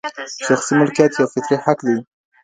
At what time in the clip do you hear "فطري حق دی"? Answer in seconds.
1.33-1.97